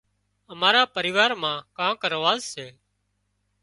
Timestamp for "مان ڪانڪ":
1.41-1.99